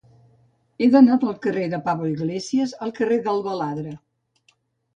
[0.79, 3.97] He d'anar del carrer de Pablo Iglesias al carrer del Baladre.